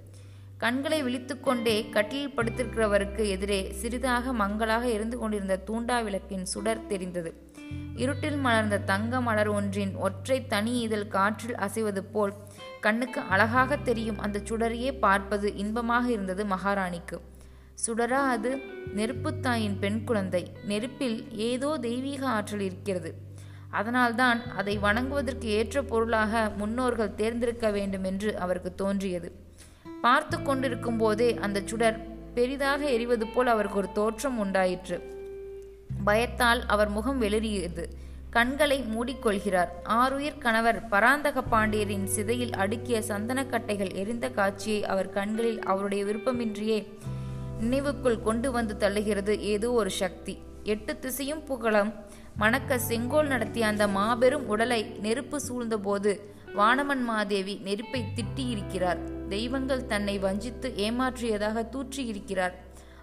கண்களை 0.63 1.03
விழித்துக்கொண்டே 1.03 1.89
கட்டிலில் 1.89 2.33
படுத்திருக்கிறவருக்கு 2.35 3.27
எதிரே 3.27 3.71
சிறிதாக 3.71 4.33
மங்களாக 4.33 4.89
இருந்து 4.89 5.17
கொண்டிருந்த 5.17 5.57
தூண்டா 5.57 5.99
விளக்கின் 5.99 6.45
சுடர் 6.45 6.85
தெரிந்தது. 6.85 7.51
இருட்டில் 7.95 8.37
மலர்ந்த 8.37 8.79
தங்க 8.79 9.21
மலர் 9.21 9.47
ஒன்றின் 9.47 9.95
ஒற்றை 9.95 10.47
தனி 10.47 10.79
இதழ் 10.79 11.07
காற்றில் 11.07 11.55
அசைவது 11.55 11.99
போல் 11.99 12.33
கண்ணுக்கு 12.81 13.21
அழகாக 13.21 13.77
தெரியும் 13.77 14.19
அந்த 14.19 14.39
சுடரையே 14.39 14.99
பார்ப்பது 14.99 15.55
இன்பமாக 15.55 16.11
இருந்தது 16.11 16.45
மகாராணிக்கு. 16.45 17.19
சுடரா 17.87 18.23
அது? 18.35 18.55
நெருப்புத்தாயின் 18.95 19.79
பெண் 19.79 20.03
குழந்தை. 20.03 20.51
நெருப்பில் 20.67 21.31
ஏதோ 21.31 21.77
தெய்வீக 21.81 22.27
ஆற்றல் 22.27 22.59
இருக்கிறது. 22.59 23.15
அதனால்தான் 23.69 24.51
அதை 24.51 24.77
வணங்குவதற்கு 24.77 25.43
ஏற்ற 25.43 25.81
பொருளாக 25.81 26.51
முன்னோர்கள் 26.57 27.15
தேர்ந்தெடுக்க 27.15 27.71
வேண்டும் 27.71 28.03
என்று 28.03 28.37
அவருக்கு 28.37 28.75
தோன்றியது. 28.75 29.42
பார்த்து 30.05 30.41
கொண்டிருக்கும் 30.41 30.97
போதே 30.97 31.27
அந்த 31.35 31.61
சுடர் 31.65 31.97
பெரிதாக 32.33 32.89
எரிவது 32.89 33.25
போல் 33.33 33.47
அவருக்கு 33.47 33.77
ஒரு 33.77 33.91
தோற்றம் 33.91 34.39
உண்டாயிற்று. 34.39 34.97
பயத்தால் 36.03 36.65
அவர் 36.65 36.89
முகம் 36.89 37.21
வெளிரியது 37.21 37.83
கண்களை 38.29 38.83
மூடிக்கொள்கிறார். 38.93 39.71
ஆறுயிர் 39.89 40.37
கணவர் 40.37 40.87
பராந்தக 40.87 41.43
பாண்டியரின் 41.51 42.03
சிதையில் 42.03 42.49
அடுக்கிய 42.49 42.99
சந்தனக்கட்டைகள் 43.07 43.93
எரிந்த 43.93 44.29
காட்சியை 44.29 44.85
அவர் 44.85 45.09
கண்களில் 45.09 45.61
அவருடைய 45.63 46.05
விருப்பமின்றியே 46.05 46.79
நினைவுக்குள் 47.61 48.21
கொண்டு 48.21 48.51
வந்து 48.51 48.75
தள்ளுகிறது 48.79 49.33
ஏதோ 49.55 49.71
ஒரு 49.71 49.89
சக்தி. 49.89 50.35
எட்டு 50.63 50.99
திசையும் 50.99 51.43
புகழம். 51.43 51.93
மணக்க 52.37 52.79
செங்கோல் 52.79 53.27
நடத்திய 53.27 53.67
அந்த 53.67 53.87
மாபெரும் 53.87 54.47
உடலை 54.47 54.83
நெருப்பு 54.83 55.39
சூழ்ந்தபோது 55.47 56.13
வானமன் 56.57 57.03
மாதேவி 57.03 57.55
நெருப்பை 57.63 58.01
திட்டியிருக்கிறார். 58.15 59.01
தெய்வங்கள் 59.29 59.85
தன்னை 59.85 60.19
வஞ்சித்து 60.19 60.73
ஏமாற்றியதாக 60.77 61.65
தூற்றியிருக்கிறார். 61.69 62.53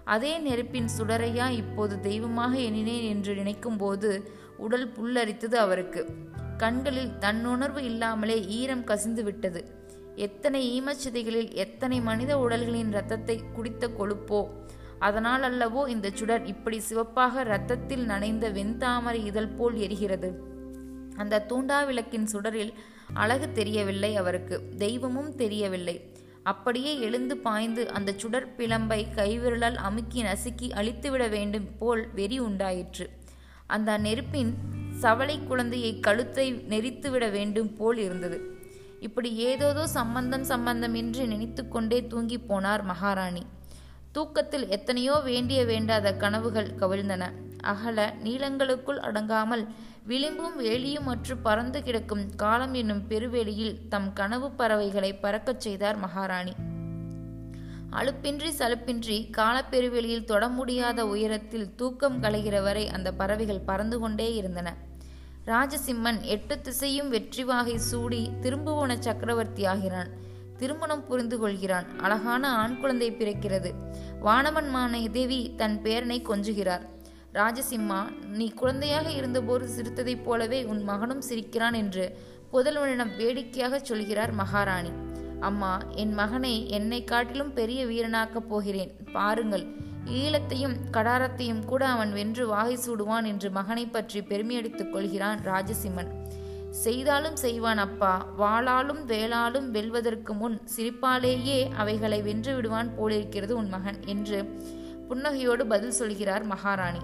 அதே 0.03 0.37
நெருப்பின் 0.37 0.87
சுடரையா 0.97 1.49
இப்போது 1.49 1.99
தெய்வமாக 1.99 2.57
எண்ணினேன் 2.57 3.01
என்று 3.01 3.35
நினைக்கும்போது 3.35 4.23
உடல் 4.57 4.91
புல்லரித்தது 4.91 5.53
அவருக்கு. 5.53 6.05
கண்களில் 6.57 7.11
தன்னுணர்வு 7.19 7.77
இல்லாமலே 7.77 8.47
ஈரம் 8.47 8.83
கசிந்து 8.83 9.23
விட்டது. 9.23 9.79
எத்தனை 10.15 10.81
ஈமச்சிதைகளில் 10.81 11.53
எத்தனை 11.53 12.01
மனித 12.01 12.39
உடல்களின் 12.39 12.89
இரத்தத்தை 12.89 13.41
குடித்த 13.53 13.87
கொழுப்போ? 13.87 14.47
அதனால் 14.99 15.41
அல்லவோ 15.41 15.87
இந்த 15.87 16.09
சுடர் 16.13 16.45
இப்படி 16.45 16.79
சிவப்பாக 16.79 17.41
இரத்தத்தில் 17.41 18.05
நனைந்த 18.05 18.49
வெண்தாமரை 18.49 19.25
இதழ் 19.25 19.47
போல் 19.47 19.75
எரிகிறது. 19.75 20.33
அந்த 21.15 21.41
தூண்டா 21.41 21.83
விளக்கின் 21.83 22.25
சுடரில் 22.25 22.73
அழகு 23.13 23.51
தெரியவில்லை 23.51 24.15
அவருக்கு. 24.15 24.69
தெய்வமும் 24.77 25.35
தெரியவில்லை. 25.35 26.10
அப்படியே 26.43 26.99
எழுந்து 26.99 27.37
பாய்ந்து 27.37 27.91
அந்த 27.91 28.13
சுடர் 28.17 28.47
பிளம்பை 28.57 29.05
கைவிரலால் 29.15 29.75
அமுக்கி 29.75 30.23
நசுக்கி 30.23 30.71
அழித்துவிட 30.71 31.29
வேண்டும் 31.29 31.77
போல் 31.77 32.13
வெறி 32.13 32.39
உண்டாயிற்று. 32.39 33.09
அந்த 33.67 33.97
நெருப்பின் 33.97 34.53
சவளை 34.99 35.39
குழந்தையை 35.47 35.99
கழுத்தை 35.99 36.53
நெறித்துவிட 36.53 37.31
வேண்டும் 37.31 37.75
போல் 37.75 37.97
இருந்தது. 37.97 38.59
இப்படி 38.99 39.35
ஏதோதோ 39.35 39.87
சம்பந்தம் 39.87 40.43
சம்பந்தம் 40.43 40.93
என்று 40.93 41.27
நினைத்து 41.27 41.67
கொண்டே 41.67 42.07
தூங்கி 42.07 42.37
போனார் 42.37 42.83
மகாராணி. 42.83 43.45
தூக்கத்தில் 44.11 44.67
எத்தனையோ 44.67 45.15
வேண்டிய 45.19 45.65
வேண்டாத 45.65 46.13
கனவுகள் 46.13 46.75
கவிழ்ந்தன. 46.79 47.23
அகல 47.61 48.13
நீளங்களுக்குள் 48.23 48.99
அடங்காமல் 48.99 49.67
விளிம்பும் 50.07 50.59
வேலியும் 50.59 51.05
அற்று 51.05 51.37
பறந்து 51.37 51.83
கிடக்கும் 51.83 52.35
காலம் 52.35 52.73
என்னும் 52.73 53.07
பெருவெளியில் 53.07 53.87
தம் 53.89 54.13
கனவு 54.13 54.51
பறவைகளை 54.51 55.13
பறக்கச் 55.13 55.57
செய்தார் 55.57 55.97
மகாராணி. 55.97 56.53
அலுப்பின்றி 57.91 58.49
சலுப்பின்றி 58.57 59.29
காலப்பெருவெளியில் 59.29 60.23
தொட 60.23 60.47
முடியாத 60.47 61.07
உயரத்தில் 61.07 61.75
தூக்கம் 61.75 62.23
கலைகிற 62.23 62.61
வரை 62.61 62.89
அந்த 62.89 63.13
பறவைகள் 63.13 63.59
பறந்து 63.59 63.99
கொண்டே 63.99 64.35
இருந்தன. 64.35 64.75
ராஜசிம்மன் 65.45 66.21
எட்டு 66.21 66.61
திசையும் 66.61 67.09
வெற்றி 67.09 67.43
வாகை 67.43 67.77
சூடி 67.77 68.29
திரும்புவன 68.41 68.99
சக்கரவர்த்தி 68.99 69.65
ஆகிறான். 69.65 70.09
திருமணம் 70.57 71.07
புரிந்து 71.07 71.39
கொள்கிறான். 71.39 71.99
அழகான 71.99 72.55
ஆண் 72.55 72.79
குழந்தை 72.79 73.11
பிறக்கிறது. 73.11 73.71
வானவன் 74.19 74.75
மானை 74.75 75.11
தேவி 75.11 75.53
தன் 75.57 75.79
பேரனை 75.83 76.21
கொஞ்சுகிறார். 76.21 76.85
ராஜசிம்மா 77.33 77.99
நீ 78.27 78.49
குழந்தையாக 78.49 79.11
இருந்தபோது 79.11 79.67
சிரித்ததைப் 79.67 80.23
போலவே 80.23 80.63
உன் 80.63 80.83
மகனும் 80.83 81.21
சிரிக்கிறான் 81.21 81.73
என்று 81.73 82.17
புதல்வனிடம் 82.51 83.15
வேடிக்கையாக 83.17 83.79
சொல்கிறார் 83.79 84.31
மகாராணி. 84.31 84.91
அம்மா 85.39 85.81
என் 85.95 86.13
மகனை 86.13 86.69
என்னை 86.69 87.03
காட்டிலும் 87.03 87.53
பெரிய 87.53 87.85
வீரனாக்கப் 87.85 88.49
போகிறேன். 88.49 88.91
பாருங்கள் 89.13 89.65
ஈழத்தையும் 90.05 90.75
கடாரத்தையும் 90.91 91.65
கூட 91.65 91.87
அவன் 91.87 92.13
வென்று 92.13 92.47
வாகை 92.47 92.77
சூடுவான் 92.85 93.25
என்று 93.25 93.51
மகனை 93.51 93.85
பற்றி 93.85 94.21
பெருமையடித்துக் 94.21 94.89
கொள்கிறான் 94.89 95.39
ராஜசிம்மன். 95.39 96.11
செய்தாலும் 96.69 97.35
செய்வான் 97.35 97.77
அப்பா. 97.77 98.27
வாளாலும் 98.39 99.01
வேளாலும் 99.07 99.69
வெல்வதற்கு 99.69 100.33
முன் 100.33 100.61
சிரிப்பாலேயே 100.75 101.69
அவைகளை 101.71 102.21
வென்று 102.21 102.55
விடுவான் 102.55 102.95
போலிருக்கிறது 102.97 103.55
உன் 103.55 103.69
மகன் 103.69 104.01
என்று 104.05 104.41
புன்னகையோடு 105.09 105.63
பதில் 105.63 105.97
சொல்கிறார் 106.01 106.43
மகாராணி. 106.43 106.99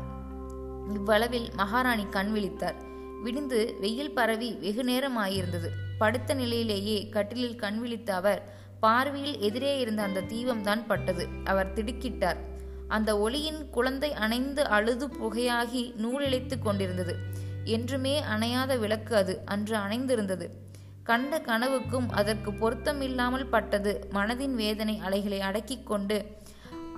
இவ்வளவில் 0.94 1.48
மகாராணி 1.56 2.06
கண் 2.10 2.32
விழித்தார். 2.36 2.78
விடிந்து 3.24 3.78
வெயில் 3.80 4.14
பரவி 4.14 4.50
வெகு 4.52 4.84
நேரம் 4.84 5.18
ஆயிருந்தது 5.18 5.70
படுத்த 5.98 6.34
நிலையிலேயே 6.34 7.10
கட்டிலில் 7.10 7.56
கண் 7.56 7.80
விழித்த 7.80 8.16
அவர் 8.16 8.42
பார்வையில் 8.80 9.40
எதிரே 9.40 9.80
இருந்த 9.80 10.02
அந்த 10.04 10.22
தீபம்தான் 10.22 10.84
பட்டது 10.88 11.28
அவர் 11.44 11.74
திடுக்கிட்டார். 11.74 12.40
அந்த 12.88 13.20
ஒளியின் 13.20 13.70
குழந்தை 13.70 14.14
அணைந்து 14.14 14.66
அழுது 14.68 15.08
புகையாகி 15.08 15.84
நூலிழைத்து 16.04 16.60
கொண்டிருந்தது. 16.60 17.16
என்றுமே 17.64 18.24
அணையாத 18.36 18.80
விளக்கு 18.80 19.16
அது 19.16 19.42
அன்று 19.46 19.78
அணைந்திருந்தது. 19.78 20.48
கண்ட 21.04 21.42
கனவுக்கும் 21.46 22.08
அதற்கு 22.10 22.52
பொருத்தமில்லாமல் 22.52 23.50
பட்டது 23.50 24.08
மனதின் 24.14 24.54
வேதனை 24.54 25.00
அலைகளை 25.00 25.40
அடக்கிக் 25.42 25.88
கொண்டு 25.88 26.18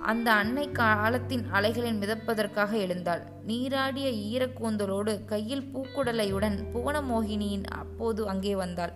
அந்த 0.02 0.32
அன்னை 0.32 0.72
காலத்தின் 0.72 1.44
அலைகளில் 1.50 1.98
மிதப்பதற்காக 1.98 2.72
எழுந்தாள். 2.76 3.22
நீராடிய 3.46 4.08
ஈரக்கூந்தலோடு 4.08 5.24
கையில் 5.24 5.70
பூக்குடலையுடன் 5.74 6.56
புவனமோகினியின் 6.74 7.64
அப்போது 7.64 8.28
அங்கே 8.28 8.54
வந்தாள். 8.54 8.92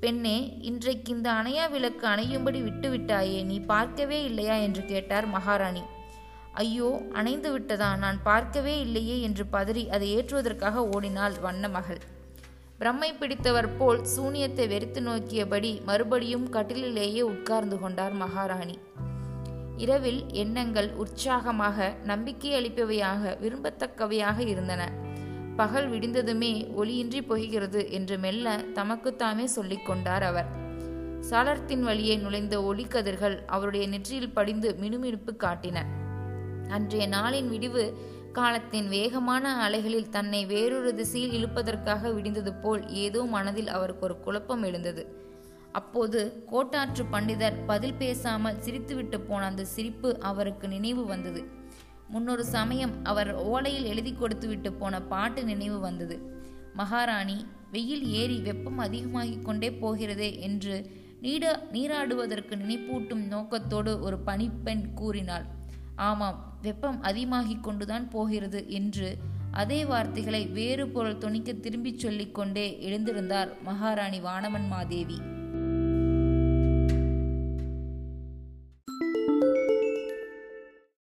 பெண்ணே 0.00 0.58
இன்றைக்கு 0.60 1.12
இந்த 1.14 1.32
அணையா 1.32 1.70
விளக்கு 1.70 2.06
அணையும்படி 2.06 2.60
விட்டுவிட்டாயே 2.62 3.44
நீ 3.44 3.60
பார்க்கவே 3.60 4.24
இல்லையா? 4.24 4.54
என்று 4.54 4.84
கேட்டார் 4.84 5.26
மகாராணி. 5.26 5.82
ஐயோ 6.52 7.02
அணைந்து 7.12 7.52
விட்டதா? 7.52 7.96
நான் 7.96 8.22
பார்க்கவே 8.22 8.80
இல்லையே 8.80 9.20
என்று 9.20 9.46
பதறி 9.52 9.88
அதை 9.88 10.16
ஏற்றுவதற்காக 10.16 10.84
ஓடினாள் 10.88 11.40
வண்ண 11.40 11.68
மகள் 11.68 12.00
பிரம்மை 12.78 13.18
பிடித்தவர் 13.18 13.76
போல் 13.76 14.04
சூனியத்தை 14.04 14.68
வெறித்து 14.68 15.00
நோக்கியபடி 15.00 15.84
மறுபடியும் 15.84 16.50
கட்டிலிலேயே 16.50 17.20
உட்கார்ந்து 17.20 17.78
கொண்டார் 17.78 18.12
மகாராணி. 18.12 18.78
இரவில் 19.76 20.24
எண்ணங்கள் 20.32 20.92
உற்சாகமாக 20.92 21.96
நம்பிக்கை 22.04 22.52
அளிப்பவையாக 22.52 23.36
விரும்பத்தக்கவையாக 23.40 24.46
இருந்தன. 24.46 24.92
பகல் 25.56 25.90
விடிந்ததுமே 25.90 26.68
ஒளியின்றி 26.76 27.26
போகிறது 27.26 27.90
என்று 27.90 28.18
மெல்ல 28.18 28.56
தமக்குத்தாமே 28.74 29.44
சொல்லிக் 29.44 29.86
கொண்டார் 29.86 30.22
அவர். 30.22 30.46
சாளரத்தின் 31.30 31.80
வழியே 31.80 32.16
நுழைந்த 32.16 32.60
ஒளிக்கதிர்கள் 32.60 33.44
அவருடைய 33.46 33.88
நெற்றியில் 33.88 34.32
படிந்து 34.32 34.76
மினுமினுப்பு 34.80 35.34
காட்டின. 35.38 35.84
அன்றைய 36.68 37.08
நாளின் 37.08 37.48
விடிவு 37.48 38.14
காலத்தின் 38.32 38.88
வேகமான 38.88 39.54
அலைகளில் 39.56 40.08
தன்னை 40.08 40.46
வேறொரு 40.46 40.94
திசையில் 40.94 41.32
இழுப்பதற்காக 41.32 42.12
விடிந்தது 42.14 42.52
போல் 42.62 42.88
ஏதோ 42.88 43.22
மனதில் 43.22 43.68
அவருக்கு 43.68 44.04
ஒரு 44.04 44.20
குழப்பம் 44.20 44.62
எழுந்தது. 44.62 45.24
அப்போது 45.76 46.44
கோட்டாற்று 46.50 47.04
பண்டிதர் 47.12 47.56
பதில் 47.66 47.94
பேசாமல் 47.94 48.56
சிரித்துவிட்டு 48.56 49.18
போன 49.18 49.44
அந்த 49.44 49.64
சிரிப்பு 49.64 50.20
அவருக்கு 50.20 50.68
நினைவு 50.68 51.04
வந்தது. 51.06 51.42
முன்னொரு 52.08 52.44
சமயம் 52.44 53.04
அவர் 53.04 53.30
ஓலையில் 53.46 53.82
எழுதி 53.82 54.12
கொடுத்துவிட்டு 54.12 54.72
போன 54.72 55.02
பாட்டு 55.02 55.44
நினைவு 55.44 55.78
வந்தது. 55.80 56.16
மகாராணி 56.74 57.36
வெயில் 57.70 58.04
ஏறி 58.12 58.38
வெப்பம் 58.40 58.78
அதிகமாகிக் 58.78 59.44
கொண்டே 59.44 59.70
போகிறதே 59.72 60.40
என்று 60.40 60.90
நீட 61.20 61.66
நீராடுவதற்கு 61.72 62.56
நினைப்பூட்டும் 62.56 63.26
நோக்கத்தோடு 63.26 64.00
ஒரு 64.00 64.18
பணிப்பெண் 64.26 64.92
கூறினாள். 64.94 65.46
ஆமாம் 65.96 66.58
வெப்பம் 66.62 67.02
அதிகமாகிக் 67.02 67.62
கொண்டுதான் 67.62 68.08
போகிறது 68.08 68.70
என்று 68.70 69.16
அதே 69.50 69.84
வார்த்தைகளை 69.84 70.46
வேறு 70.46 70.88
பொருள் 70.88 71.18
துணிக்க 71.18 71.52
திரும்பிச் 71.52 71.98
சொல்லிக்கொண்டே 71.98 72.66
எழுந்திருந்தார் 72.80 73.48
மகாராணி 73.62 74.20
வானவன் 74.20 74.66
மாதேவி. 74.66 75.18